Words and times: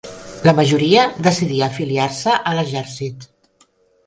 La 0.47 0.53
majoria 0.59 1.03
decidí 1.27 1.59
afiliar-se 1.67 2.35
a 2.53 2.55
l'exèrcit. 2.61 3.31